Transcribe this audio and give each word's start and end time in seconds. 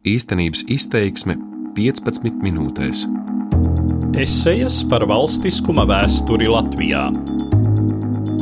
Īstenības 0.00 0.62
izteiksme 0.72 1.34
15 1.76 2.38
minūtēs. 2.40 3.02
Esejas 4.16 4.78
par 4.88 5.04
valstiskuma 5.04 5.84
vēsturi 5.84 6.46
Latvijā. 6.48 7.02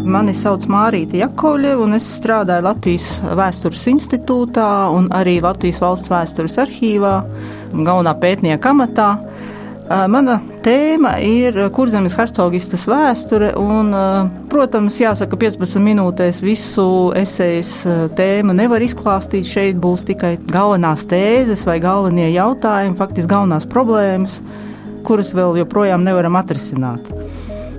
Mani 0.06 0.36
sauc 0.38 0.68
Mārīta 0.70 1.18
Jakovļa, 1.18 1.72
un 1.82 1.96
es 1.98 2.06
strādāju 2.20 2.62
Latvijas 2.62 3.08
Vēstures 3.40 3.88
institūtā 3.90 4.68
un 4.94 5.10
arī 5.10 5.40
Latvijas 5.42 5.82
valsts 5.82 6.12
vēstures 6.14 6.60
arhīvā, 6.62 7.16
galvenā 7.74 8.14
pētnieka 8.22 8.70
amatā. 8.70 9.08
Mana 10.14 10.38
tēma 10.62 11.16
ir 11.26 11.58
kurzemes 11.74 12.14
hercogistas 12.20 12.86
vēsture, 12.86 13.50
un, 13.58 13.90
protams, 14.50 14.96
jāsaka, 15.00 15.38
15 15.40 15.82
minūtēs 15.84 16.40
visu 16.44 16.86
esejas 17.18 17.72
tēmu 18.18 18.56
nevar 18.56 18.84
izklāstīt. 18.84 19.48
Šeit 19.48 19.80
būs 19.80 20.06
tikai 20.08 20.36
galvenās 20.50 21.06
tēzes 21.08 21.64
vai 21.68 21.78
galvenie 21.82 22.30
jautājumi, 22.34 22.98
faktiski 22.98 23.30
galvenās 23.30 23.68
problēmas, 23.70 24.38
kuras 25.06 25.34
vēl 25.36 25.60
joprojām 25.62 26.06
nevaram 26.06 26.38
atrisināt. 26.40 27.12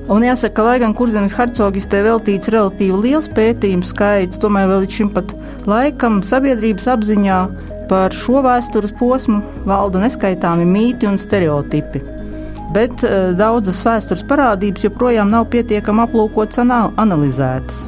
Un 0.10 0.26
jāsaka, 0.26 0.56
ka, 0.58 0.64
lai 0.66 0.78
gan 0.82 0.96
kurzemes 0.98 1.36
hercogistē 1.38 2.02
veltīts 2.06 2.50
relatīvi 2.50 3.04
liels 3.04 3.30
pētījumu 3.36 3.86
skaits, 3.86 4.42
tomēr 4.42 4.72
vēl 4.72 4.86
līdz 4.86 5.02
šim 5.02 5.12
pat 5.14 5.36
laikam 5.70 6.24
sabiedrības 6.26 6.90
apziņā 6.96 7.44
Par 7.90 8.14
šo 8.14 8.44
vēstures 8.46 8.92
posmu 9.00 9.40
valda 9.66 10.04
neskaitāmi 10.04 10.68
mīti 10.70 11.08
un 11.10 11.16
stereotipi. 11.18 12.19
Bet 12.74 13.04
uh, 13.06 13.32
daudzas 13.38 13.80
vēstures 13.86 14.26
parādības 14.30 14.86
joprojām 14.86 15.32
nav 15.34 15.48
pietiekami 15.54 16.06
aplūkotas 16.06 16.62
un 16.64 16.76
analizētas. 16.76 17.88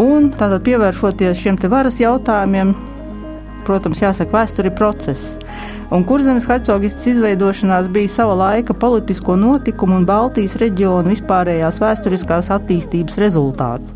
Un 0.00 0.30
tātad 0.32 0.62
pievēršoties 0.64 1.42
šiem 1.42 1.58
te 1.60 1.68
varas 1.68 1.98
jautājumiem, 2.00 2.72
protams, 3.66 4.00
jāsaka, 4.00 4.32
vēsture 4.32 4.70
ir 4.70 4.76
process. 4.78 5.34
Un 5.90 6.04
kurzemes 6.06 6.46
hercogists 6.46 7.08
izveidošanās 7.10 7.88
bija 7.90 8.08
sava 8.08 8.36
laika 8.38 8.76
politisko 8.78 9.34
notikumu 9.36 9.98
un 9.98 10.06
Baltijas 10.06 10.54
reģionu 10.62 11.10
vispārējās 11.10 11.80
vēsturiskās 11.82 12.52
attīstības 12.54 13.18
rezultāts. 13.20 13.92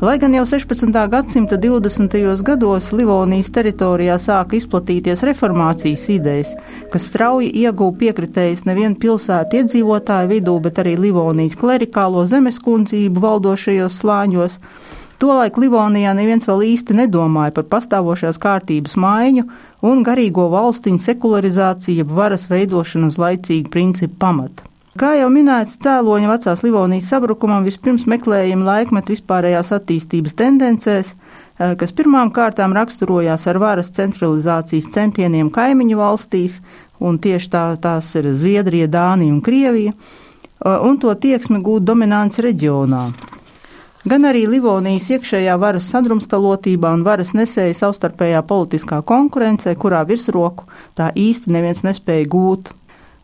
Lai 0.00 0.18
gan 0.18 0.32
jau 0.32 0.46
16. 0.46 1.08
gadsimta 1.08 1.56
20. 1.60 2.42
gados 2.42 2.86
Livonijas 2.96 3.50
teritorijā 3.52 4.14
sāka 4.16 4.56
izplatīties 4.56 5.20
reformācijas 5.28 6.06
idejas, 6.14 6.54
kas 6.88 7.10
strauji 7.10 7.50
ieguva 7.60 7.92
piekritējis 8.00 8.64
nevienu 8.64 8.96
pilsētu 9.02 9.58
iedzīvotāju 9.60 10.30
vidū, 10.30 10.54
bet 10.64 10.80
arī 10.80 10.94
Livonijas 10.96 11.58
klerikālo 11.60 12.24
zemeskundzību 12.32 13.20
valdošajos 13.26 14.00
slāņos, 14.00 14.56
Tolaik 15.20 15.60
Livonijā 15.60 16.16
neviens 16.16 16.48
vēl 16.48 16.64
īsti 16.70 16.96
nedomāja 17.02 17.52
par 17.58 17.68
pastāvošās 17.68 18.40
kārtības 18.40 18.96
maiņu 18.96 19.44
un 19.84 20.00
garīgo 20.00 20.48
valstiņu 20.48 21.04
sekularizāciju, 21.10 22.08
varas 22.08 22.48
veidošanu 22.48 23.12
uz 23.12 23.20
laicīgu 23.20 23.68
principu 23.68 24.16
pamata. 24.24 24.69
Kā 24.98 25.12
jau 25.14 25.28
minēts, 25.30 25.76
cēloņa 25.84 26.26
vecās 26.32 26.64
Livonijas 26.66 27.06
sabrukumam 27.12 27.62
vispirms 27.62 28.08
meklējami 28.10 28.66
laikmetu 28.66 29.14
vispārējās 29.14 29.70
attīstības 29.76 30.34
tendencēs, 30.34 31.12
eh, 31.14 31.76
kas 31.78 31.94
pirmām 31.94 32.32
kārtām 32.34 32.74
raksturojās 32.74 33.46
ar 33.46 33.60
varas 33.62 33.92
centralizācijas 33.94 34.90
centieniem 34.90 35.50
kaimiņu 35.54 35.96
valstīs, 35.96 36.60
un 36.98 37.18
tieši 37.18 37.50
tā, 37.50 37.64
tās 37.78 38.14
ir 38.18 38.32
Zviedrija, 38.34 38.88
Dānija 38.88 39.30
un 39.30 39.40
Krievija, 39.40 39.92
eh, 39.94 40.78
un 40.82 40.98
to 40.98 41.14
tieksmi 41.14 41.62
gūt 41.62 41.86
dominants 41.86 42.38
reģionā. 42.38 43.12
Gan 44.08 44.22
arī 44.24 44.46
Livonijas 44.48 45.10
iekšējā 45.12 45.58
varas 45.60 45.86
sadrumstalotība 45.92 46.90
un 46.96 47.02
varas 47.04 47.34
nesēja 47.36 47.74
savstarpējā 47.76 48.42
politiskā 48.42 49.02
konkurencē, 49.04 49.74
kurā 49.76 50.06
virsroku 50.08 50.64
tā 50.96 51.12
īsti 51.12 51.52
neviens 51.52 51.82
nespēja 51.84 52.26
gūt. 52.26 52.72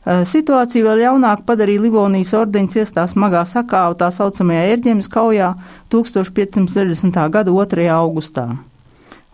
Eh, 0.07 0.21
situāciju 0.23 0.87
vēl 0.87 1.01
ļaunāk 1.03 1.41
padarīja 1.49 1.83
Livonijas 1.83 2.31
ordeņa 2.39 2.71
ciestā 2.77 3.09
smagā 3.11 3.41
sakāva 3.51 3.97
tā 3.99 4.07
saucamajā 4.15 4.63
ērģemes 4.77 5.11
kaujā 5.11 5.49
1560. 5.91 7.19
gada 7.35 7.51
2. 7.51 7.89
augustā. 7.91 8.45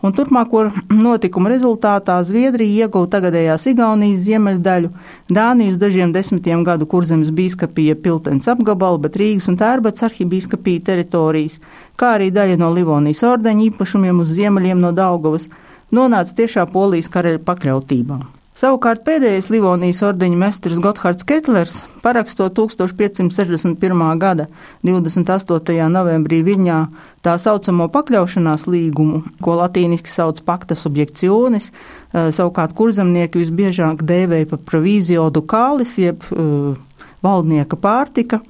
Un 0.01 0.17
turpmāko 0.17 0.65
notikumu 1.07 1.53
rezultātā 1.53 2.17
Zviedrija 2.25 2.87
ieguva 2.87 3.11
tagadējās 3.13 3.69
Igaunijas 3.69 4.25
ziemeļdaļu, 4.25 4.95
Dānijas 5.29 5.77
dažiem 5.77 6.17
desmitiem 6.17 6.65
gadu 6.65 6.89
kurzemes 6.89 7.29
bīskapija 7.37 8.01
Piltens 8.01 8.49
apgabalu, 8.49 9.05
bet 9.05 9.21
Rīgas 9.21 9.53
un 9.53 9.61
Tērbats 9.61 10.09
arhibīskapija 10.09 10.89
teritorijas, 10.89 11.61
kā 12.01 12.17
arī 12.17 12.33
daļa 12.33 12.57
no 12.65 12.73
Livonijas 12.73 13.21
ordeņa 13.29 13.69
īpašumiem 13.69 14.25
uz 14.25 14.33
ziemeļiem 14.41 14.81
no 14.81 14.97
Daugavas, 14.97 15.51
nonāca 15.93 16.41
tiešā 16.41 16.65
polijas 16.73 17.13
karaļa 17.13 17.45
pakļautībā. 17.45 18.25
Savukārt 18.53 19.01
pēdējais 19.07 19.47
Livonijas 19.49 20.03
ordeņa 20.05 20.37
mestris 20.37 20.81
Gotthards 20.85 21.25
Ketlers, 21.25 21.77
parakstot 22.05 22.53
1561. 22.59 24.03
gada 24.21 24.45
28. 24.85 25.79
novembrī 25.89 26.43
Viņā 26.45 26.81
tā 27.25 27.39
saucamo 27.41 27.87
pakļaušanās 27.95 28.67
līgumu, 28.69 29.23
ko 29.41 29.57
latīniski 29.57 30.13
sauc 30.13 30.43
pakta 30.45 30.77
subjekcionis, 30.77 31.71
eh, 31.73 32.29
savukārt 32.29 32.77
kurzemnieki 32.77 33.41
visbiežāk 33.41 34.05
dēvēja 34.05 34.51
par 34.51 34.61
provīzio 34.69 35.31
dukālis, 35.33 35.97
jeb 35.97 36.21
uh, 36.29 36.77
valdnieka 37.25 37.79
pārtika, 37.81 38.43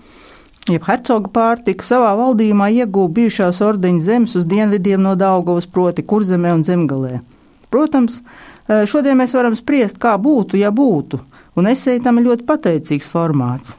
jeb 0.66 0.82
hercoga 0.82 1.30
pārtika, 1.30 1.86
savā 1.86 2.10
valdījumā 2.18 2.72
iegūta 2.82 3.20
bijušās 3.20 3.62
ordeņa 3.62 4.02
zemes 4.02 4.34
uz 4.34 4.50
dienvidiem 4.50 4.98
no 4.98 5.14
Daugavas, 5.14 5.70
proti 5.70 6.02
kurzemē 6.02 6.56
un 6.58 6.66
zemgalē. 6.66 7.20
Protams, 7.72 8.18
šodien 8.68 9.18
mēs 9.18 9.34
varam 9.36 9.56
spriest, 9.58 9.98
kā 10.02 10.14
būtu, 10.18 10.58
ja 10.60 10.70
būtu, 10.70 11.20
un 11.58 11.70
esēja 11.70 12.04
tam 12.04 12.20
ir 12.20 12.30
ļoti 12.30 12.46
pateicīgs 12.48 13.10
formāts. 13.12 13.76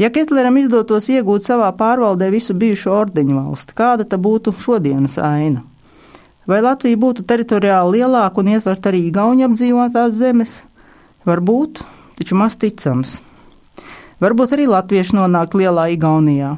Ja 0.00 0.08
Ketleram 0.08 0.56
izdotos 0.56 1.10
iegūt 1.12 1.44
savā 1.44 1.68
pārvaldē 1.76 2.30
visu 2.32 2.54
bijušo 2.56 2.94
ordeņu 3.02 3.36
valsti, 3.36 3.74
kāda 3.76 4.06
tad 4.08 4.22
būtu 4.24 4.54
šodienas 4.56 5.18
aina? 5.20 5.60
Vai 6.48 6.62
Latvija 6.64 6.96
būtu 6.96 7.26
teritoriāli 7.28 8.00
lielāka 8.00 8.40
un 8.40 8.48
ietvert 8.54 8.86
arī 8.88 9.02
Gauņa 9.12 9.50
apdzīvotās 9.50 10.14
zemes? 10.16 10.54
Varbūt, 11.28 11.82
taču 12.16 12.38
maz 12.40 12.56
ticams. 12.56 13.18
Varbūt 14.24 14.56
arī 14.56 14.66
latvieši 14.70 15.18
nonākt 15.18 15.54
lielā 15.56 15.90
Igaunijā. 15.92 16.54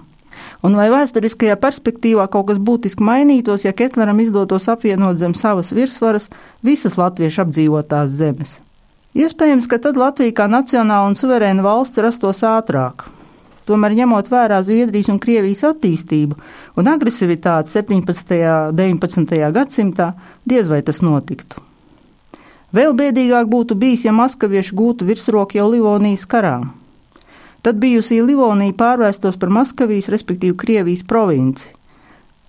Un 0.63 0.77
vai 0.79 0.87
vēsturiskajā 0.93 1.57
perspektīvā 1.59 2.29
kaut 2.31 2.47
kas 2.53 2.61
būtiski 2.63 3.03
mainītos, 3.03 3.65
ja 3.67 3.73
Ketleram 3.75 4.21
izdotos 4.23 4.69
apvienot 4.71 5.19
zem 5.19 5.35
savas 5.35 5.73
virsvaras 5.75 6.29
visas 6.63 6.99
latviešu 7.01 7.43
apdzīvotās 7.47 8.13
zemes? 8.15 8.61
Iespējams, 9.19 9.67
ka 9.69 9.81
tad 9.83 9.99
Latvija 10.01 10.33
kā 10.39 10.47
nacionāla 10.49 11.11
un 11.11 11.19
suverēna 11.19 11.65
valsts 11.67 12.01
rastos 12.01 12.45
ātrāk. 12.47 13.05
Tomēr, 13.67 13.95
ņemot 13.99 14.31
vērā 14.33 14.63
Zviedrijas 14.67 15.11
un 15.13 15.19
Krievijas 15.23 15.63
attīstību 15.69 16.39
un 16.81 16.89
agresivitāti 16.91 17.71
17. 17.75 18.39
un 18.71 18.79
19. 18.79 19.37
gadsimtā, 19.55 20.13
diez 20.49 20.71
vai 20.71 20.81
tas 20.87 21.03
notiktu. 21.05 21.63
Vēl 22.73 22.95
bēdīgāk 22.97 23.51
būtu 23.53 23.77
bijis, 23.77 24.07
ja 24.07 24.15
maskavieši 24.17 24.75
gūtu 24.79 25.07
virsroku 25.11 25.59
jau 25.59 25.69
Livonijas 25.75 26.25
karā. 26.25 26.57
Tad 27.63 27.79
bijusī 27.79 28.19
Livonija 28.27 28.75
pārvērstos 28.75 29.37
par 29.39 29.53
Maskavijas, 29.55 30.09
respektīvi 30.11 30.57
Krievijas 30.59 31.05
provinci. 31.07 31.69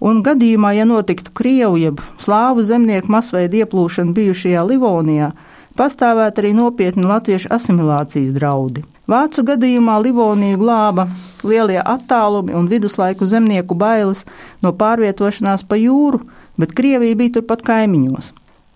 Un 0.04 0.24
gadījumā, 0.26 0.74
ja 0.74 0.88
notiktu 0.90 1.32
Krievu 1.38 1.78
jeb 1.78 2.02
Slāvu 2.20 2.66
zemnieku 2.66 3.14
masveida 3.14 3.62
ieplūšana 3.62 4.12
bijušajā 4.18 4.64
Livonijā, 4.72 5.30
pastāvētu 5.78 6.42
arī 6.42 6.56
nopietni 6.58 7.06
latviešu 7.06 7.52
asimilācijas 7.54 8.34
draudi. 8.34 8.84
Vācu 9.08 9.46
gadījumā 9.46 10.00
Livoniju 10.02 10.58
glāba 10.60 11.06
lielie 11.46 11.78
attālumi 11.78 12.58
un 12.58 12.68
viduslaiku 12.72 13.30
zemnieku 13.30 13.78
bailes 13.78 14.26
no 14.66 14.74
pārvietošanās 14.74 15.68
pa 15.70 15.78
jūru, 15.78 16.24
bet 16.58 16.74
Krievija 16.74 17.22
bija 17.22 17.38
turpat 17.38 17.62
kaimiņos. 17.70 18.34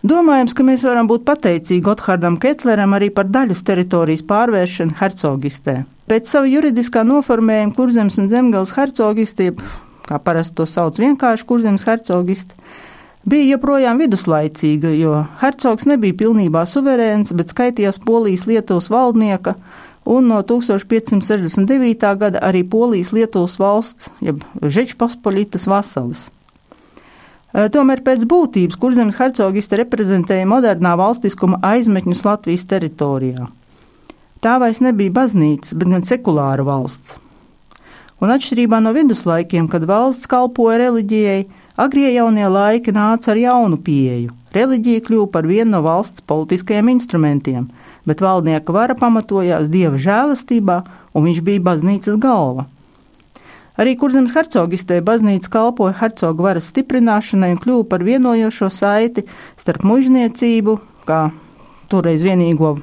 Domājams, 0.07 0.53
ka 0.53 0.63
mēs 0.63 0.85
varam 0.85 1.09
būt 1.09 1.25
pateicīgi 1.25 1.81
Gotthardam 1.83 2.37
Ketleram 2.37 2.93
arī 2.93 3.09
par 3.09 3.25
daļas 3.25 3.65
teritorijas 3.65 4.21
pārvēršanu 4.29 4.99
hercogistē. 5.01 5.79
Pēc 6.07 6.29
sava 6.31 6.47
juridiskā 6.47 7.01
noformējuma 7.03 7.75
kurzems 7.75 8.15
un 8.21 8.29
zemgals 8.31 8.71
hercogisti, 8.77 9.49
kā 10.07 10.19
parasti 10.23 10.55
to 10.55 10.67
sauc 10.69 10.95
vienkārši 11.01 11.43
kurzems 11.49 11.83
hercogisti, 11.83 12.55
bija 13.27 13.49
joprojām 13.57 13.99
viduslaicīga, 13.99 14.93
jo 14.95 15.25
hercogs 15.41 15.89
nebija 15.89 16.15
pilnībā 16.21 16.63
suverēns, 16.63 17.33
bet 17.35 17.51
skaitījās 17.51 17.99
Polijas 18.07 18.47
Lietuvas 18.47 18.87
valdnieka 18.93 19.57
un 20.07 20.31
no 20.31 20.39
1569. 20.47 22.07
gada 22.23 22.39
arī 22.39 22.63
Polijas 22.63 23.11
Lietuvas 23.11 23.59
valsts, 23.59 24.07
jeb 24.23 24.47
Žečpospolitas 24.63 25.67
vasalis. 25.67 26.29
Tomēr 27.51 27.99
pēc 28.05 28.23
būtības 28.31 28.79
kurzemes 28.79 29.19
hercogiste 29.19 29.79
reprezentēja 29.83 30.47
modernā 30.47 30.95
valstiskuma 30.99 31.59
aizmetņus 31.75 32.23
Latvijas 32.27 32.67
teritorijā. 32.69 33.51
Tā 34.41 34.59
vairs 34.61 34.83
nebija 34.85 35.13
baznīca, 35.13 35.73
bet 35.73 35.89
gan 35.89 36.03
sekulāra 36.05 36.65
valsts. 36.65 37.15
Un 38.21 38.33
atšķirībā 38.33 38.79
no 38.81 38.91
viduslaikiem, 38.93 39.67
kad 39.69 39.85
valsts 39.89 40.29
kalpoja 40.29 40.79
reliģijai, 40.81 41.47
agrie 41.77 42.11
jaunie 42.15 42.45
laiki 42.49 42.93
nāca 42.93 43.31
ar 43.33 43.41
jaunu 43.41 43.77
pieeju- 43.77 44.33
reliģija 44.57 45.01
kļuva 45.05 45.31
par 45.31 45.43
vienu 45.49 45.71
no 45.71 45.81
valsts 45.81 46.21
politiskajiem 46.21 46.89
instrumentiem, 46.89 47.69
bet 48.05 48.21
valdnieka 48.21 48.73
vara 48.73 48.95
pamatojās 48.95 49.69
dieva 49.69 49.97
žēlastībā, 49.97 50.83
un 51.13 51.23
viņš 51.23 51.41
bija 51.41 51.61
baznīcas 51.61 52.17
galva. 52.17 52.65
Arī 53.77 53.97
kurzemes 53.97 54.33
hercogistē 54.33 55.01
baznīca 55.01 55.49
kalpoja 55.49 55.93
hercogu 55.93 56.41
varas 56.41 56.71
stiprināšanai 56.71 57.51
un 57.51 57.57
kļuva 57.57 57.89
par 57.89 57.99
vienojošo 57.99 58.69
saiti 58.73 59.23
starp 59.55 59.83
mužniecību, 59.83 60.79
kā 61.05 61.31
toreiz 61.91 62.23
vienīgo 62.25 62.77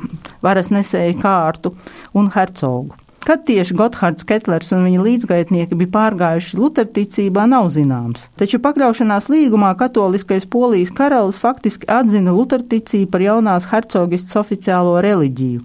varas 0.44 0.70
nesēju 0.74 1.16
kārtu, 1.22 1.74
un 2.14 2.30
hercogu. 2.34 2.96
Kad 3.24 3.46
tieši 3.48 3.72
Gotthards 3.72 4.26
Ketlers 4.28 4.68
un 4.76 4.82
viņa 4.84 5.00
līdzgaitnieki 5.00 5.78
bija 5.80 5.92
pārgājuši 5.94 6.58
luterticībā, 6.60 7.46
nav 7.48 7.70
zināms. 7.72 8.26
Taču 8.36 8.60
pakļaušanās 8.60 9.30
līgumā 9.32 9.70
katoliskais 9.80 10.44
polijas 10.44 10.92
karalis 10.92 11.40
faktiski 11.40 11.88
atzina 11.88 12.34
luterticību 12.36 13.08
par 13.14 13.24
jaunās 13.24 13.70
hercogistas 13.70 14.36
oficiālo 14.42 14.98
reliģiju. 15.06 15.64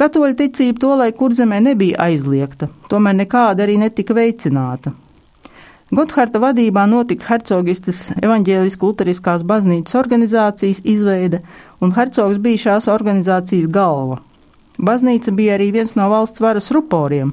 Katoļu 0.00 0.36
ticība 0.36 0.80
tolaik 0.84 1.16
kurzemē 1.16 1.62
nebija 1.64 2.10
aizliegta, 2.10 2.68
tomēr 2.92 3.16
nekāda 3.24 3.64
arī 3.64 3.80
netika 3.80 4.16
veicināta. 4.16 4.92
Gotthārta 5.90 6.38
vadībā 6.38 6.84
notika 6.86 7.32
hercogistas 7.32 8.12
evaņģēlisku 8.22 8.92
luteriskās 8.92 9.42
baznīcas 9.42 9.96
organizācijas 9.98 10.84
izveide, 10.86 11.40
un 11.82 11.90
hercogs 11.96 12.38
bija 12.38 12.60
šās 12.64 12.86
organizācijas 12.92 13.66
galva. 13.74 14.20
Baznīca 14.78 15.34
bija 15.34 15.56
arī 15.58 15.72
viens 15.74 15.96
no 15.98 16.06
valsts 16.12 16.38
varas 16.40 16.70
ruporiem, 16.70 17.32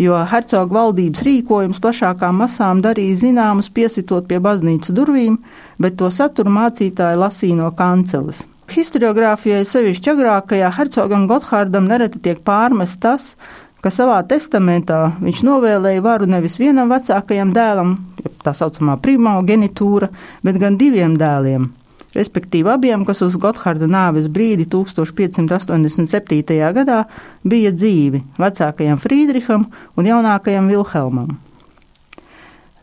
jo 0.00 0.16
hercoga 0.32 0.78
valdības 0.78 1.26
rīkojums 1.28 1.82
plašākām 1.84 2.40
masām 2.40 2.80
darīja 2.80 3.18
zināmus 3.26 3.68
piesitot 3.68 4.24
pie 4.30 4.40
baznīcas 4.40 4.96
durvīm, 4.96 5.36
bet 5.76 6.00
to 6.00 6.08
saturu 6.08 6.56
mācītāji 6.56 7.20
lasīja 7.20 7.60
no 7.60 7.68
kanceles. 7.76 8.40
Historiogrāfijai 8.70 9.66
sevišķi 9.66 10.14
agrākajā 10.14 10.72
hercogam 10.72 11.28
Gotthardam 11.28 11.84
nereti 11.90 12.22
tiek 12.22 12.40
pārmest 12.46 13.02
tas, 13.04 13.34
ka 13.80 13.92
savā 13.94 14.20
testamentā 14.28 15.02
viņš 15.20 15.44
novēlēja 15.46 16.04
varu 16.04 16.28
nevis 16.30 16.58
vienam 16.60 16.92
vecākajam 16.92 17.52
dēlam, 17.56 17.96
tā 18.44 18.54
saucamā 18.56 18.98
primogenitūra, 19.02 20.10
bet 20.44 20.60
gan 20.60 20.78
diviem 20.80 21.16
dēliem 21.20 21.70
respektīvi 22.14 22.70
abiem, 22.72 23.04
kas 23.06 23.22
uz 23.22 23.36
Gotthārda 23.40 23.86
nāves 23.90 24.28
brīdi 24.32 24.66
1587. 24.70 26.72
gadā 26.74 27.04
bija 27.46 27.72
dzīvi- 27.72 28.22
vecākajam 28.44 28.98
Friedriham 28.98 29.66
un 29.96 30.04
jaunākajam 30.04 30.68
Vilhelmam. 30.68 31.38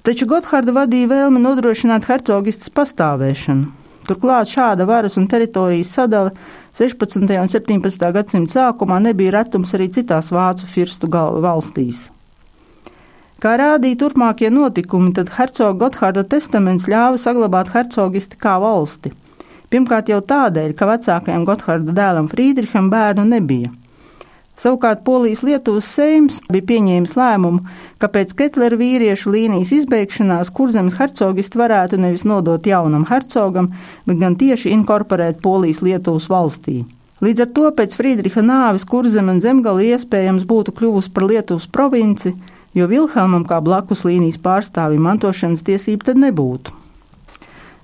Taču 0.03 0.25
Gotthārda 0.25 0.71
vadīja 0.71 1.11
vēlmi 1.11 1.43
nodrošināt 1.43 2.07
hercogistas 2.07 2.69
pastāvēšanu. 2.69 3.67
Turklāt 4.07 4.47
šāda 4.47 4.85
varas 4.87 5.17
un 5.19 5.25
teritorijas 5.27 5.89
sadale 5.97 6.31
16. 6.79 7.25
un 7.41 7.49
17. 7.51 8.11
gadsimta 8.15 8.53
sākumā 8.53 9.01
nebija 9.03 9.33
retums 9.35 9.73
arī 9.75 9.89
citās 9.91 10.31
vācu 10.31 10.69
firstu 10.69 11.09
valstīs. 11.11 12.07
Kā 13.43 13.53
rādīja 13.59 13.99
turpmākie 14.01 14.49
notikumi, 14.49 15.11
tad 15.13 15.29
hercoga 15.35 15.75
Gotthārda 15.83 16.23
testaments 16.25 16.87
ļāva 16.89 17.19
saglabāt 17.21 17.69
hercogisti 17.75 18.39
kā 18.41 18.55
valsti. 18.63 19.11
Pirmkārt 19.69 20.09
jau 20.09 20.21
tādēļ, 20.23 20.71
ka 20.73 20.87
vecākajam 20.89 21.43
Gotthārda 21.45 21.93
dēlam 21.99 22.31
Friedriham 22.31 22.87
bērnu 22.89 23.27
nebija. 23.27 23.69
Savukārt 24.57 25.03
Polijas 25.05 25.43
Lietuvas 25.45 25.85
seims 25.85 26.39
bija 26.49 26.65
pieņēmis 26.65 27.13
lēmumu, 27.13 27.61
ka 28.01 28.09
pēc 28.09 28.31
Ketlera 28.39 28.79
vīriešu 28.79 29.29
līnijas 29.35 29.69
izbeigšanās 29.75 30.49
kurzemes 30.49 30.97
hercogisti 30.97 31.61
varētu 31.61 31.99
nevis 32.01 32.25
nodot 32.25 32.65
jaunam 32.65 33.05
hercogam, 33.05 33.69
bet 34.09 34.17
gan 34.17 34.33
tieši 34.39 34.73
inkorporēt 34.73 35.43
Polijas 35.45 35.83
Lietuvas 35.85 36.25
valstī. 36.33 36.81
Līdz 37.21 37.45
ar 37.45 37.53
to 37.53 37.69
pēc 37.77 37.93
Friedriha 37.97 38.41
nāves 38.45 38.83
kurzeme 38.89 39.35
un 39.35 39.43
zemgala 39.45 39.85
iespējams 39.85 40.49
būtu 40.49 40.73
kļuvusi 40.77 41.13
par 41.13 41.29
Lietuvas 41.29 41.69
provinci, 41.69 42.33
jo 42.73 42.89
Vilhelmam 42.89 43.45
kā 43.45 43.61
blakus 43.61 44.05
līnijas 44.09 44.41
pārstāvim 44.41 45.05
mantošanas 45.05 45.65
tiesība 45.69 46.09
tad 46.09 46.21
nebūtu. 46.21 46.73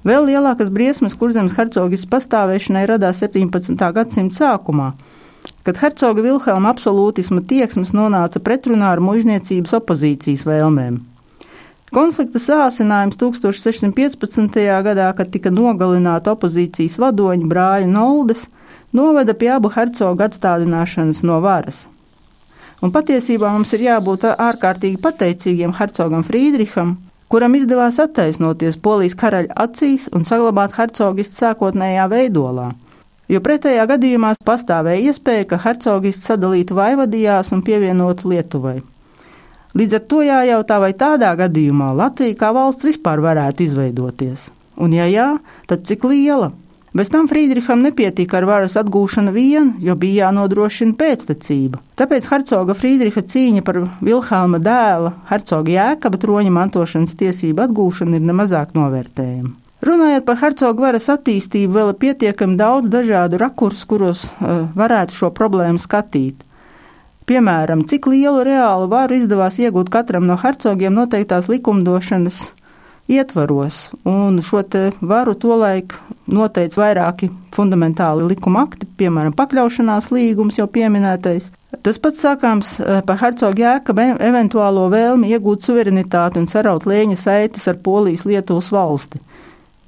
Vēl 0.03 0.25
lielākas 0.27 0.73
briesmas 0.73 1.13
kurzemes 1.15 1.53
hercogas 1.55 2.03
pastāvēšanai 2.09 2.87
radās 2.89 3.21
17. 3.23 3.77
gadsimta 3.95 4.41
sākumā, 4.41 4.89
kad 5.63 5.79
hercoga 5.79 6.23
Vilhelma 6.25 6.73
absolūtisma 6.73 7.43
tieksmes 7.47 7.93
nonāca 7.95 8.41
pretrunā 8.43 8.91
ar 8.93 9.01
mužniecības 9.03 9.75
opozīcijas 9.79 10.45
vēlmēm. 10.47 10.99
Konflikta 11.93 12.39
sāsinājums 12.41 13.19
1615. 13.21 14.59
gadā, 14.87 15.11
kad 15.13 15.29
tika 15.29 15.51
nogalināta 15.53 16.33
opozīcijas 16.33 16.97
vadoņa 16.97 17.49
brāļa 17.51 17.89
Noldes, 17.91 18.47
noveda 18.93 19.35
pie 19.37 19.51
abu 19.53 19.69
hercogu 19.73 20.25
atstādināšanas 20.25 21.21
no 21.27 21.37
varas. 21.43 21.83
Un 22.83 22.91
patiesībā 22.91 23.51
mums 23.53 23.71
ir 23.77 23.85
jābūt 23.85 24.25
ārkārtīgi 24.33 24.97
pateicīgiem 25.05 25.75
hercogam 25.77 26.25
Friedriham, 26.27 26.97
kuram 27.31 27.53
izdevās 27.55 28.01
attaisnoties 28.01 28.81
polijas 28.81 29.15
karaļa 29.21 29.53
acīs 29.67 30.09
un 30.11 30.25
saglabāt 30.27 30.75
hercogistu 30.75 31.45
sākotnējā 31.45 32.09
veidolā. 32.11 32.71
Jo 33.31 33.39
pretējā 33.43 33.85
gadījumā 33.87 34.33
pastāvēja 34.45 35.11
iespēja, 35.11 35.47
ka 35.51 35.61
hercogists 35.63 36.27
sadalītu 36.27 36.75
vaivadījās 36.75 37.53
un 37.55 37.63
pievienotu 37.63 38.33
Lietuvai. 38.33 38.81
Līdz 39.73 39.95
ar 39.97 40.03
to 40.11 40.19
jājautā, 40.21 40.79
vai 40.83 40.91
tādā 40.93 41.31
gadījumā 41.39 41.93
Latvija 41.97 42.35
kā 42.37 42.51
valsts 42.53 42.85
vispār 42.85 43.23
varētu 43.23 43.65
izveidoties. 43.65 44.51
Un, 44.77 44.93
ja 44.93 45.07
jā, 45.09 45.29
tad 45.69 45.87
cik 45.87 46.03
liela? 46.09 46.51
Bez 46.93 47.09
tam 47.09 47.25
Friedriham 47.25 47.81
nepietika 47.81 48.37
ar 48.37 48.45
varas 48.45 48.75
atgūšanu 48.77 49.31
vien, 49.33 49.71
jo 49.81 49.95
bija 49.97 50.27
jānodrošina 50.27 50.93
pēctecība. 50.99 51.81
Tāpēc 51.97 52.27
hercoga 52.29 52.75
Friedriha 52.77 53.23
cīņa 53.33 53.65
par 53.65 53.79
Vilhelma 53.97 54.61
dēla, 54.61 55.15
hercoga 55.31 55.73
jēkaba 55.73 56.21
troņa 56.21 56.53
mantošanas 56.53 57.17
tiesību 57.17 57.65
atgūšanu 57.65 58.19
ir 58.19 58.29
nemazāk 58.29 58.77
novērtējama. 58.77 59.55
Runājot 59.83 60.23
par 60.23 60.39
hercogu 60.39 60.85
varas 60.85 61.09
attīstību, 61.11 61.73
vēl 61.75 61.91
ir 61.91 61.99
pietiekami 61.99 62.55
daudz 62.59 62.87
dažādu 62.91 63.39
rakursu, 63.41 63.87
kuros 63.89 64.25
uh, 64.31 64.63
varētu 64.79 65.17
šo 65.17 65.31
problēmu 65.35 65.81
skatīt. 65.81 66.45
Piemēram, 67.27 67.85
cik 67.87 68.07
lielu 68.11 68.43
reālu 68.47 68.89
varu 68.91 69.15
izdevās 69.15 69.59
iegūt 69.59 69.91
katram 69.91 70.27
no 70.27 70.35
hercogiem 70.39 70.95
noteiktās 70.95 71.47
likumdošanas 71.51 72.39
ietvaros, 73.11 73.91
un 74.07 74.39
šo 74.43 74.63
varu 75.01 75.35
tolaik 75.35 75.95
noteica 76.31 76.81
vairāki 76.81 77.29
fundamentāli 77.55 78.27
likuma 78.31 78.63
akti, 78.63 78.87
piemēram, 78.99 79.35
pakļaušanās 79.35 80.11
līgums 80.15 80.59
jau 80.59 80.67
pieminētais. 80.71 81.51
Tas 81.83 81.99
pats 81.99 82.23
sākāms 82.23 82.77
eh, 82.79 83.01
par 83.05 83.19
hercogu 83.19 83.63
jēkabu 83.63 84.07
eventuālo 84.23 84.87
vēlmi 84.93 85.31
iegūt 85.35 85.65
suverenitāti 85.65 86.39
un 86.39 86.47
saraut 86.47 86.87
lēņa 86.87 87.19
saites 87.19 87.67
ar 87.67 87.81
Polijas 87.83 88.23
Lietuvas 88.29 88.71
valsti. 88.71 89.19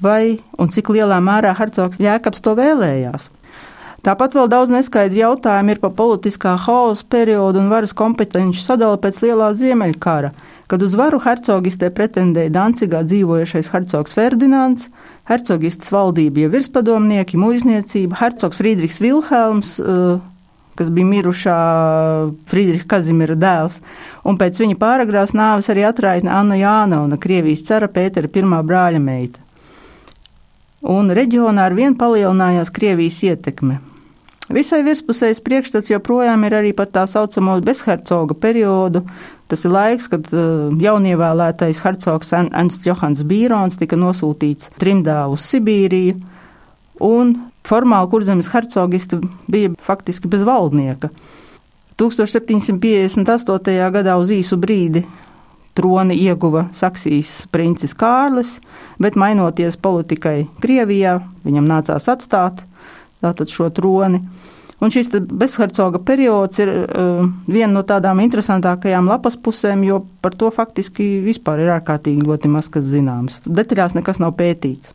Vai 0.01 0.39
un 0.59 0.71
cik 0.71 0.91
lielā 0.95 1.21
mērā 1.23 1.55
hercogs 1.55 2.01
jēkabs 2.01 2.43
to 2.43 2.55
vēlējās? 2.57 3.29
Tāpat 4.05 4.35
vēl 4.37 4.49
daudz 4.51 4.69
neskaidru 4.69 5.17
jautājumu 5.17 5.73
ir 5.73 5.79
par 5.81 5.95
politiskā 5.97 6.53
hausa 6.61 7.05
periodu 7.09 7.63
un 7.63 7.71
varas 7.71 7.95
kompetenci 7.97 8.61
sadali 8.61 8.99
pēc 9.01 9.23
lielā 9.23 9.49
ziemeļkara 9.57 10.35
kad 10.67 10.81
uz 10.81 10.95
varu 10.97 11.19
hercogistē 11.21 11.91
pretendēja 11.93 12.53
Dancigā 12.53 13.03
dzīvojušais 13.05 13.69
hercogs 13.73 14.15
Ferdinands, 14.17 14.89
hercogistas 15.29 15.91
valdība 15.93 16.45
jau 16.45 16.53
virspadomnieki, 16.55 17.39
muizniecība, 17.41 18.17
hercogs 18.21 18.61
Friedrichs 18.61 19.01
Vilhelms, 19.03 19.77
eh, 19.79 20.17
kas 20.75 20.89
bija 20.89 21.07
mirušā 21.07 21.59
Friedricha 22.51 22.87
Kazimira 22.95 23.37
dēls, 23.37 23.79
un 24.25 24.37
pēc 24.37 24.59
viņa 24.59 24.75
pāragrās 24.81 25.37
nāves 25.37 25.69
arī 25.71 25.85
atraitne 25.87 26.33
Anna 26.33 26.57
Jānauna, 26.59 27.19
Krievijas 27.21 27.63
cara 27.63 27.87
Pētera 27.87 28.27
pirmā 28.27 28.63
brāļa 28.65 28.99
meita. 28.99 29.44
Un 30.86 31.10
reģionā 31.18 31.65
ar 31.65 31.74
vien 31.74 31.96
palielinājās 31.98 32.70
Krievijas 32.74 33.18
ietekme. 33.25 33.80
Visai 34.54 34.84
virspusējs 34.86 35.39
priekšstats 35.42 35.89
joprojām 35.89 36.44
ir 36.46 36.54
arī 36.60 36.74
par 36.77 36.92
tā 36.94 37.08
saucamo 37.10 37.58
bezhercoga 37.65 38.36
periodu. 38.38 39.01
Tas 39.50 39.65
ir 39.65 39.74
laiks, 39.74 40.06
kad 40.12 40.30
uh, 40.34 40.70
jaunievēlētais 40.82 41.82
hercogs 41.82 42.30
Ernsts 42.38 42.86
Johans 42.86 43.24
Bīrons 43.25 43.80
tika 43.82 43.98
nosūtīts 43.98 44.70
trimdā 44.82 45.24
uz 45.34 45.42
Sibīriju, 45.50 46.20
un 47.01 47.34
formāli 47.65 48.12
kurzemes 48.13 48.51
hercogisti 48.54 49.18
bija 49.50 49.74
faktiski 49.82 50.30
bez 50.30 50.46
valdnieka. 50.46 51.10
1758. 51.98 53.89
gadā 53.98 54.18
uz 54.22 54.30
īsu 54.36 54.60
brīdi 54.62 55.06
troni 55.75 56.15
ieguva 56.24 56.70
Saksijas 56.75 57.46
princis 57.51 57.96
Kārlis, 57.98 58.60
bet 59.01 59.17
mainoties 59.20 59.77
politikai 59.77 60.46
Krievijā, 60.63 61.20
viņam 61.46 61.67
nācās 61.70 62.10
atstāt 62.12 62.63
tātad 63.24 63.51
šo 63.51 63.70
troni. 63.75 64.22
Un 64.84 64.91
šis 64.91 65.08
bezhercoga 65.15 66.01
periods 66.03 66.60
ir 66.60 66.70
uh, 66.70 67.22
viena 67.48 67.72
no 67.77 67.84
tādām 67.88 68.20
interesantākajām 68.25 69.08
lapas 69.08 69.38
pusēm, 69.39 69.86
jo 69.88 70.01
par 70.22 70.36
to 70.36 70.51
faktiski 70.53 71.24
vispār 71.24 71.63
ir 71.63 71.72
ārkārtīgi 71.77 72.27
ļoti 72.27 72.51
maz 72.51 72.67
kas 72.74 72.86
zināms. 72.91 73.39
Detaļās 73.48 73.96
nekas 73.96 74.20
nav 74.22 74.36
pētīts. 74.39 74.91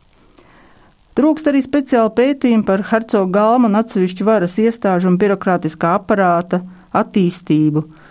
Trūkst 1.17 1.49
arī 1.51 1.59
speciāla 1.65 2.13
pētījuma 2.15 2.63
par 2.63 2.85
hercogu 2.87 3.33
galmu 3.35 3.67
un 3.67 3.75
atsevišķu 3.81 4.27
varas 4.27 4.55
iestāžu 4.63 5.09
un 5.09 5.17
birokrātiskā 5.19 5.97
aparāta 5.97 6.61
attīstību, 6.95 7.83
eh, 7.83 8.10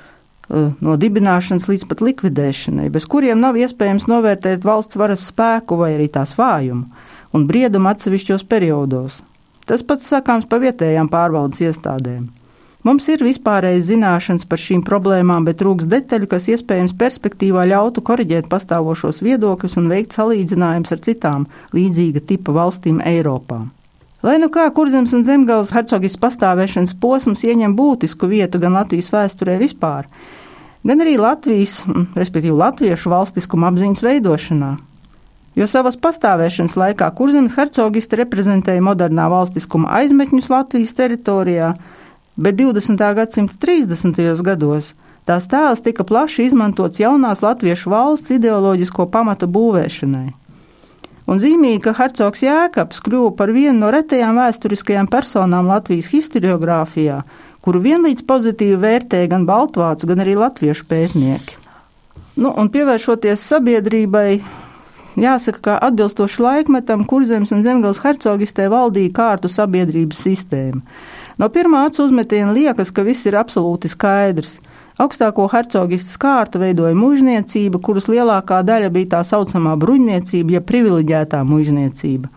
no 0.51 0.97
dibināšanas 0.99 1.69
līdz 1.71 1.87
pat 1.91 2.03
likvidēšanai, 2.05 2.89
bez 2.91 3.07
kuriem 3.11 3.39
nav 3.43 3.59
iespējams 3.61 4.09
novērtēt 4.11 4.67
valsts 4.67 4.99
varas 4.99 5.29
spēku 5.31 5.79
vai 5.81 5.95
arī 5.97 6.11
tās 6.13 6.35
vājumu 6.39 6.91
un 7.37 7.47
briedumu 7.47 7.93
atsevišķos 7.93 8.45
periodos. 8.51 9.21
Tas 9.71 9.85
pats 9.87 10.11
sakāms 10.11 10.49
par 10.51 10.63
vietējām 10.65 11.09
pārvaldes 11.13 11.63
iestādēm. 11.63 12.29
Mums 12.81 13.05
ir 13.13 13.21
vispārējas 13.21 13.91
zināšanas 13.91 14.47
par 14.49 14.59
šīm 14.59 14.81
problēmām, 14.87 15.45
bet 15.45 15.59
trūks 15.61 15.85
detaļu, 15.91 16.31
kas 16.33 16.49
iespējams 16.49 16.95
perspektīvā 16.99 17.67
ļautu 17.69 18.01
koriģēt 18.09 18.49
pastāvošos 18.49 19.21
viedokļus 19.21 19.77
un 19.77 19.91
veikt 19.93 20.17
salīdzinājumus 20.17 20.95
ar 20.97 21.03
citām 21.05 21.45
līdzīga 21.77 22.25
tipa 22.33 22.57
valstīm 22.57 23.03
Eiropā. 23.05 23.67
Lai 24.25 24.39
nu 24.41 24.49
kā 24.53 24.67
kurzems 24.77 25.13
un 25.17 25.27
zemgāles 25.29 25.75
hercogis 25.77 26.17
pastāvēšanas 26.21 26.97
posms 27.01 27.45
ieņem 27.45 27.77
būtisku 27.77 28.29
vietu 28.33 28.59
gan 28.61 28.75
Latvijas 28.77 29.13
vēsturē 29.13 29.55
vispār, 29.61 30.09
gan 30.87 31.03
arī 31.05 31.17
Latvijas, 31.21 31.81
respektīvi 32.17 32.57
latviešu 32.57 33.13
valstiskuma 33.13 33.71
apziņas 33.71 34.05
veidošanā. 34.07 34.71
Jo 35.59 35.67
savas 35.67 35.99
pastāvēšanas 35.99 36.77
laikā 36.79 37.09
kurzemes 37.19 37.57
hercogisti 37.59 38.21
reprezentēja 38.21 38.83
modernā 38.87 39.27
valstiskuma 39.33 39.91
aizmetņus 39.99 40.51
Latvijas 40.53 40.95
teritorijā, 40.97 41.73
bet 42.39 42.57
20. 42.61 43.03
gadsimta 43.19 43.59
30. 43.67 44.21
gados 44.47 44.95
tās 45.27 45.49
tēls 45.51 45.83
tika 45.85 46.07
plaši 46.07 46.47
izmantots 46.49 47.03
jaunās 47.03 47.43
latviešu 47.45 47.91
valsts 47.93 48.37
ideoloģisko 48.39 49.11
pamatu 49.11 49.51
būvēšanai. 49.51 50.31
Un 51.31 51.39
zīmīgi, 51.39 51.83
ka 51.85 51.95
hercogs 51.95 52.43
Jēkabs 52.43 53.03
kļuva 53.07 53.35
par 53.39 53.53
vienu 53.55 53.77
no 53.85 53.91
retajām 53.95 54.39
vēsturiskajām 54.41 55.07
personām 55.11 55.69
Latvijas 55.71 56.09
historiografijā, 56.11 57.21
kuru 57.65 57.83
vienlīdz 57.85 58.25
pozitīvi 58.29 58.79
vērtēja 58.81 59.31
gan 59.35 59.47
baltvācu, 59.49 60.09
gan 60.11 60.25
arī 60.25 60.37
latviešu 60.41 60.87
pētnieki. 60.91 61.59
Nu, 62.41 62.53
un 62.57 62.71
pievēršoties 62.73 63.43
sabiedrībai, 63.51 64.41
jāsaka, 65.21 65.61
ka 65.67 65.79
atbilstoši 65.91 66.43
laikmetam 66.45 67.05
kurzems 67.09 67.53
un 67.53 67.65
zemgals 67.67 68.01
hercogistē 68.05 68.71
valdīja 68.73 69.13
kārtu 69.17 69.51
sabiedrības 69.53 70.23
sistēma. 70.25 70.81
No 71.41 71.49
pirmā 71.53 71.87
acu 71.89 72.05
uzmetiena 72.05 72.53
liekas, 72.57 72.93
ka 72.93 73.05
viss 73.05 73.29
ir 73.29 73.37
absolūti 73.41 73.91
skaidrs. 73.93 74.59
Augstāko 75.01 75.47
hercogistas 75.49 76.19
kārtu 76.21 76.61
veidoja 76.61 76.97
mužniecība, 76.97 77.81
kuras 77.81 78.11
lielākā 78.13 78.61
daļa 78.69 78.91
bija 78.93 79.15
tā 79.17 79.21
saucamā 79.25 79.73
bruņniecība, 79.81 80.59
ja 80.59 80.65
privileģētā 80.65 81.41
mužniecība. 81.49 82.29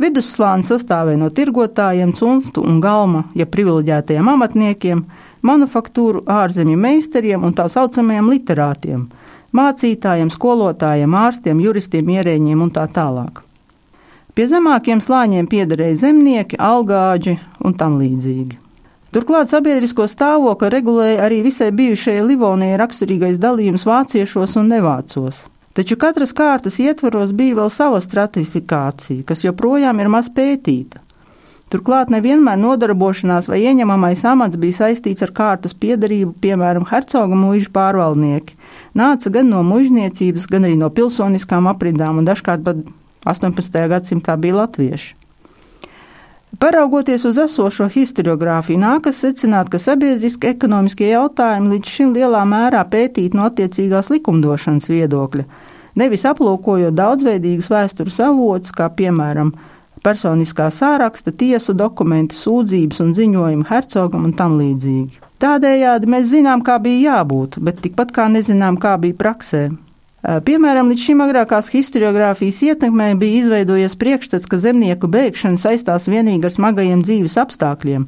Vidusslānis 0.00 0.70
sastāvēja 0.72 1.18
no 1.20 1.28
tirgotājiem, 1.28 2.14
cunftu 2.16 2.62
un 2.64 2.78
galma, 2.80 3.26
ja 3.36 3.44
privileģētajiem 3.44 4.30
amatniekiem, 4.32 5.02
manufaktūru, 5.44 6.22
ārzemju 6.24 6.78
meistariem 6.80 7.44
un 7.44 7.52
tā 7.56 7.66
saucamajiem 7.68 8.30
literātiem, 8.32 9.02
mācītājiem, 9.52 10.32
skolotājiem, 10.32 11.18
ārstiem, 11.20 11.60
juristiem, 11.60 12.08
ierēģiem 12.16 12.64
un 12.64 12.72
tā 12.72 12.86
tālāk. 12.88 13.42
Pie 14.32 14.48
zemākiem 14.48 15.04
slāņiem 15.04 15.50
piederēja 15.50 16.00
zemnieki, 16.06 16.56
algāģi 16.56 17.36
un 17.66 17.76
tam 17.76 18.00
līdzīgi. 18.00 18.56
Turklāt 19.12 19.50
sabiedrisko 19.52 20.06
stāvokli 20.08 20.70
regulēja 20.70 21.24
arī 21.26 21.42
visai 21.44 21.72
bijušajai 21.76 22.24
Livonijai 22.24 22.78
raksturīgais 22.80 23.40
dalījums 23.42 23.84
vāciešos 23.84 24.54
un 24.62 24.70
nevācos. 24.70 25.42
Taču 25.76 25.94
katras 25.96 26.32
kārtas 26.34 26.80
ietvaros 26.82 27.30
bija 27.36 27.60
vēl 27.60 27.70
sava 27.70 28.00
stratifikācija, 28.02 29.22
kas 29.28 29.44
joprojām 29.44 30.00
ir 30.02 30.10
maz 30.10 30.26
pētīta. 30.34 30.98
Turklāt 31.70 32.08
nevienmēr 32.10 32.58
nodarbošanās 32.58 33.46
vai 33.46 33.60
ieņemamais 33.62 34.24
amats 34.26 34.58
bija 34.58 34.80
saistīts 34.80 35.22
ar 35.22 35.30
kārtas 35.30 35.76
piedarību, 35.78 36.32
piemēram, 36.42 36.88
hercoga 36.90 37.38
mūža 37.38 37.70
pārvaldnieki. 37.76 38.56
Nāca 38.98 39.30
gan 39.30 39.52
no 39.52 39.62
mužniecības, 39.68 40.48
gan 40.50 40.66
arī 40.66 40.74
no 40.80 40.90
pilsoniskām 40.90 41.70
aprindām 41.70 42.18
un 42.18 42.26
dažkārt 42.26 42.66
pat 42.66 42.82
18. 43.30 43.86
gadsimtā 43.94 44.34
bija 44.42 44.64
latvieši. 44.64 45.19
Paraugoties 46.58 47.24
uz 47.24 47.38
esošo 47.38 47.86
historiografiju, 47.88 48.78
nākas 48.82 49.20
secināt, 49.22 49.68
ka 49.70 49.78
sabiedriski 49.78 50.50
ekonomiskie 50.50 51.12
jautājumi 51.12 51.76
līdz 51.76 51.92
šim 51.94 52.14
lielā 52.16 52.42
mērā 52.48 52.82
pētīti 52.90 53.38
no 53.38 53.46
attiecīgās 53.46 54.10
likumdošanas 54.10 54.90
viedokļa, 54.90 55.44
nevis 56.02 56.26
aplūkojot 56.26 56.96
daudzveidīgas 56.98 57.70
vēstures 57.70 58.18
avots, 58.26 58.74
kā 58.74 58.90
piemēram 58.90 59.54
personiskā 60.02 60.66
sāraksta, 60.74 61.30
tiesu 61.30 61.76
dokumenti, 61.76 62.34
sūdzības 62.34 62.98
un 63.04 63.14
ziņojumi 63.14 63.68
hercogam 63.70 64.26
un 64.26 64.34
tam 64.34 64.58
līdzīgi. 64.58 65.22
Tādējādi 65.40 66.10
mēs 66.10 66.32
zinām, 66.34 66.64
kā 66.66 66.80
bija 66.82 67.20
jābūt, 67.20 67.60
bet 67.64 67.78
tikpat 67.84 68.10
kā 68.16 68.26
nezinām, 68.32 68.76
kā 68.80 68.96
bija 69.00 69.16
praksē. 69.16 69.68
Piemēram, 70.20 70.90
līdz 70.92 71.00
šim 71.00 71.22
agrākās 71.24 71.70
historiografijas 71.72 72.58
ietekmē 72.66 73.14
bija 73.16 73.38
izveidojies 73.40 73.94
priekšstats, 73.96 74.50
ka 74.52 74.58
zemnieku 74.60 75.08
bēgšana 75.08 75.56
saistās 75.56 76.10
vienīgi 76.12 76.44
ar 76.44 76.52
smagajiem 76.52 77.00
dzīves 77.06 77.38
apstākļiem, 77.40 78.04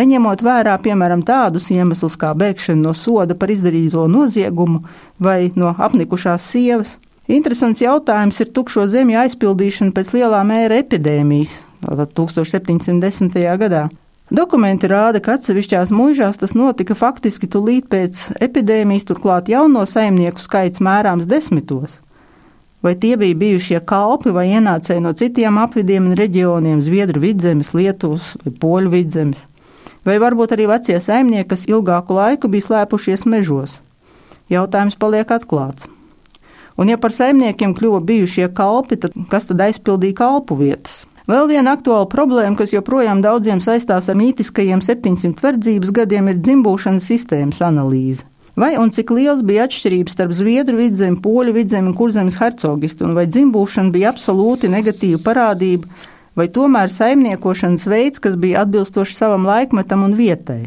neņemot 0.00 0.40
vērā, 0.46 0.78
piemēram, 0.80 1.20
tādus 1.28 1.68
iemeslus 1.74 2.16
kā 2.20 2.32
bēgšana 2.32 2.80
no 2.86 2.94
soda 2.96 3.36
par 3.36 3.52
izdarīto 3.52 4.06
noziegumu 4.08 4.86
vai 5.20 5.52
no 5.52 5.74
apnikušās 5.76 6.48
sievas. 6.48 6.96
Interesants 7.28 7.84
jautājums 7.84 8.40
ir 8.40 8.54
tukšo 8.56 8.88
zemju 8.88 9.20
aizpildīšana 9.20 9.92
pēc 9.94 10.16
lielā 10.16 10.40
mēra 10.48 10.80
epidēmijas, 10.80 11.60
1710. 11.84 13.36
gadā. 13.60 13.90
Dokumenti 14.30 14.86
rāda, 14.86 15.18
ka 15.18 15.34
atsevišķās 15.34 15.90
mūžās 15.90 16.36
tas 16.38 16.52
notika 16.54 16.94
faktiski 16.94 17.48
tūlīt 17.50 17.88
pēc 17.90 18.28
epidēmijas, 18.38 19.08
turklāt 19.08 19.50
jauno 19.50 19.82
saimnieku 19.82 20.38
skaits 20.38 20.78
mērāms 20.78 21.26
desmitos. 21.26 21.96
Vai 22.80 22.94
tie 22.94 23.16
bija 23.18 23.34
bijušie 23.34 23.80
kalpi 23.82 24.30
vai 24.30 24.46
ienācēji 24.54 25.02
no 25.02 25.10
citiem 25.18 25.58
apvidiem 25.58 26.06
un 26.12 26.14
reģioniem, 26.16 26.78
Zviedru 26.78 27.24
vidzemes, 27.26 27.74
Lietuvas 27.74 28.36
vai 28.44 28.54
Poļu 28.62 28.94
vidzemes? 28.94 29.42
Vai 30.06 30.20
varbūt 30.22 30.54
arī 30.54 30.70
vecie 30.70 31.02
saimnieki, 31.02 31.50
kas 31.50 31.66
ilgāku 31.66 32.14
laiku 32.14 32.48
bija 32.48 32.68
slēpušies 32.70 33.26
mežos? 33.26 33.80
Jautājums 34.48 34.94
paliek 34.94 35.26
atklāts. 35.26 35.90
Un 36.78 36.88
ja 36.88 36.96
par 37.02 37.10
saimniekiem 37.12 37.74
kļuva 37.74 37.98
bijušie 38.06 38.46
kalpi, 38.54 39.02
tad 39.02 39.18
kas 39.28 39.50
tad 39.50 39.66
aizpildīja 39.66 40.22
kalpu 40.22 40.62
vietas? 40.62 41.02
Vēl 41.30 41.46
viena 41.46 41.76
aktuāla 41.76 42.08
problēma, 42.10 42.56
kas 42.58 42.72
joprojām 42.74 43.20
daudziem 43.22 43.60
saistās 43.62 44.08
ar 44.10 44.16
mītiskajiem 44.18 44.80
700 44.82 45.38
verdzības 45.44 45.92
gadiem, 45.94 46.30
ir 46.32 46.40
dzimbūšanas 46.42 47.06
sistēmas 47.06 47.60
analīze. 47.62 48.24
Vai 48.58 48.72
un 48.80 48.90
cik 48.90 49.12
liels 49.14 49.44
bija 49.46 49.68
atšķirības 49.68 50.16
starp 50.16 50.34
Zviedru 50.34 50.80
vidzemi, 50.80 51.20
Poļu 51.22 51.54
vidzemi 51.54 51.92
un 51.92 51.94
Kurzemes 51.94 52.40
hercogistu, 52.40 53.06
un 53.06 53.14
vai 53.14 53.28
dzimbūšana 53.30 53.94
bija 53.94 54.10
absolūti 54.10 54.72
negatīva 54.72 55.22
parādība, 55.28 55.86
vai 56.34 56.48
tomēr 56.50 56.90
saimniekošanas 56.90 57.86
veids, 57.92 58.18
kas 58.18 58.34
bija 58.34 58.64
atbilstoši 58.64 59.14
savam 59.14 59.46
laikmetam 59.46 60.02
un 60.08 60.18
vietai? 60.18 60.64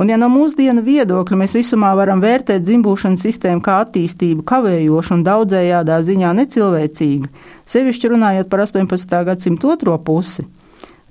Un, 0.00 0.08
ja 0.08 0.16
no 0.16 0.30
mūsdienu 0.32 0.80
viedokļa 0.86 1.36
mēs 1.42 1.52
visumā 1.52 1.90
varam 1.98 2.22
vērtēt 2.24 2.64
dzimbūšanas 2.64 3.26
sistēmu 3.26 3.60
kā 3.64 3.82
attīstību 3.84 4.44
kavējošu 4.48 5.18
un 5.18 5.24
daudzējādā 5.26 5.98
ziņā 6.06 6.30
necilvēcīgu, 6.38 7.28
sevišķi 7.68 8.12
runājot 8.14 8.48
par 8.48 8.64
18. 8.64 9.18
gadsimtu 9.28 9.74
otro 9.74 9.98
pusi, 10.00 10.46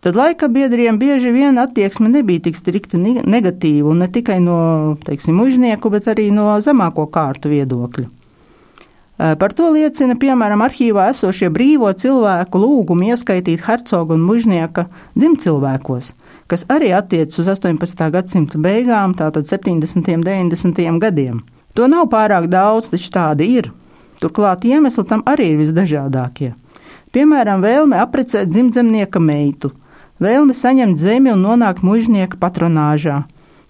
tad 0.02 0.18
laika 0.18 0.50
biedriem 0.50 0.98
bieži 0.98 1.30
vien 1.36 1.62
attieksme 1.62 2.10
nebija 2.10 2.48
tik 2.48 2.58
strikti 2.58 2.98
negatīva 2.98 3.94
un 3.94 4.02
ne 4.02 4.10
tikai 4.10 4.40
no, 4.42 4.58
teiksim, 5.06 5.38
mužnieku, 5.38 5.94
bet 5.94 6.10
arī 6.10 6.32
no 6.34 6.56
zemāko 6.66 7.06
kārtu 7.14 7.54
viedokļa. 7.54 8.10
Par 9.22 9.54
to 9.54 9.68
liecina, 9.70 10.16
piemēram, 10.18 10.64
arhīvā 10.66 11.12
esošie 11.12 11.52
brīvo 11.54 11.92
cilvēku 11.94 12.58
lūgumi 12.58 13.12
ieskaitīt 13.14 13.62
hercogu 13.68 14.16
un 14.18 14.24
mužnieka 14.26 14.88
dzimcilvēkos, 15.14 16.16
kas 16.52 16.66
arī 16.72 16.92
attiecas 16.96 17.40
uz 17.40 17.48
18. 17.54 18.10
gadsimta 18.12 18.60
beigām, 18.60 19.16
tātad 19.16 19.48
70. 19.48 20.12
un 20.18 20.26
90. 20.26 20.82
gadiem. 21.00 21.40
To 21.80 21.88
nav 21.88 22.10
pārāk 22.12 22.50
daudz, 22.52 22.90
taču 22.92 23.12
tādi 23.14 23.48
ir. 23.56 23.72
Turklāt 24.22 24.66
iemesli 24.68 25.06
tam 25.08 25.24
arī 25.26 25.54
ir 25.54 25.62
visdažādākie. 25.62 26.52
Piemēram, 27.16 27.64
vēlme 27.64 27.98
apprecēt 28.04 28.52
dzimtzemnieka 28.52 29.20
meitu, 29.24 29.72
vēlme 30.20 30.54
saņemt 30.56 31.00
zemi 31.00 31.32
un 31.32 31.42
nonākt 31.44 31.84
mužnieka 31.84 32.40
patronāžā 32.40 33.24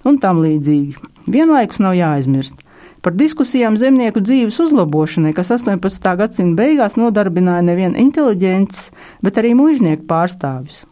un 0.06 0.20
tam 0.22 0.42
līdzīgi. 0.42 0.98
Vienlaikus 1.30 1.80
nav 1.82 1.96
jāaizmirst 1.98 2.66
par 3.02 3.16
diskusijām 3.18 3.78
zemnieku 3.82 4.22
dzīves 4.22 4.60
uzlabošanai, 4.62 5.34
kas 5.38 5.50
18. 5.58 6.14
gadsimta 6.20 6.58
beigās 6.62 6.98
nodarbināja 7.02 7.66
nevien 7.66 7.98
inteliģents, 7.98 8.90
bet 9.26 9.42
arī 9.42 9.56
mužnieku 9.58 10.06
pārstāvjus. 10.10 10.84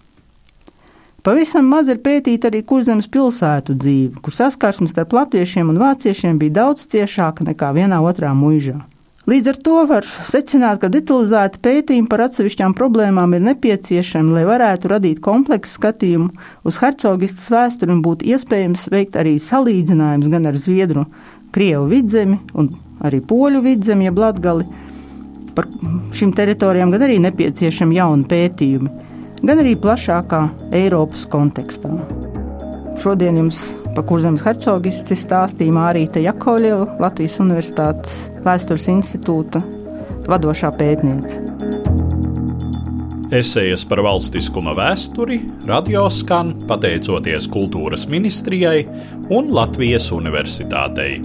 Pavisam 1.24 1.68
maz 1.68 1.90
ir 1.92 2.00
pētīta 2.00 2.48
arī 2.48 2.62
kurzemes 2.64 3.10
pilsētu 3.12 3.74
dzīve, 3.76 4.22
kur 4.24 4.36
saskarsme 4.36 4.88
starp 4.88 5.12
latviešiem 5.18 5.68
un 5.68 5.82
vāciešiem 5.82 6.40
bija 6.40 6.62
daudz 6.62 6.86
ciešāka 6.94 7.44
nekā 7.50 7.74
vienā 7.76 8.00
otrā 8.00 8.32
mūžā. 8.38 8.78
Līdz 9.30 9.50
ar 9.52 9.58
to 9.62 9.82
var 9.90 10.06
secināt, 10.26 10.80
ka 10.82 10.88
detalizēta 10.90 11.60
pētījuma 11.62 12.08
par 12.10 12.24
atsevišķām 12.24 12.74
problēmām 12.78 13.36
ir 13.36 13.44
nepieciešama, 13.50 14.38
lai 14.38 14.46
varētu 14.48 14.90
radīt 14.90 15.20
kompleksu 15.22 15.76
skatījumu 15.76 16.32
uz 16.66 16.80
hercogistas 16.82 17.52
vēsturi 17.54 17.94
un 17.94 18.00
būtu 18.06 18.26
iespējams 18.32 18.88
veikt 18.90 19.20
arī 19.20 19.36
salīdzinājumus 19.44 20.32
gan 20.32 20.50
ar 20.50 20.58
Zviedru, 20.58 21.04
Krievu 21.54 21.90
vidzemi 21.92 22.40
un 22.58 22.72
arī 23.06 23.20
Poļu 23.22 23.62
vidzemi, 23.68 24.08
jeb 24.08 24.18
Latgali. 24.24 24.66
Par 25.54 25.68
šīm 26.16 26.32
teritorijām 26.34 26.96
gan 26.96 27.06
arī 27.06 27.20
nepieciešami 27.28 28.00
jauni 28.00 28.26
pētījumi, 28.30 29.09
gan 29.44 29.62
arī 29.62 29.76
plašākā 29.80 30.42
Eiropas 30.76 31.26
kontekstā. 31.32 31.92
Šodien 33.00 33.40
jums 33.40 33.62
pa 33.96 34.04
kurzemes 34.06 34.44
hercogisti 34.46 35.18
stāstīja 35.18 35.76
Mārīta 35.76 36.22
Jakovļeva, 36.24 37.00
Latvijas 37.02 37.40
Universitātes 37.44 38.26
Vēstures 38.46 38.90
institūta 38.92 39.64
vadošā 40.30 40.72
pētniece. 40.78 41.46
Esejas 43.30 43.84
par 43.86 44.02
valstiskuma 44.02 44.74
vēsturi 44.78 45.38
radio 45.70 46.08
skan 46.10 46.56
pateicoties 46.70 47.46
Kultūras 47.54 48.08
ministrijai 48.10 48.88
un 49.30 49.52
Latvijas 49.54 50.10
Universitātei. 50.16 51.20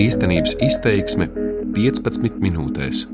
Īstenības 0.00 0.56
izteiksme 0.64 1.28
15 1.76 2.40
minūtēs. 2.40 3.04